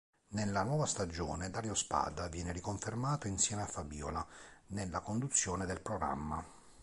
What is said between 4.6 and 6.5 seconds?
nella conduzione del programma.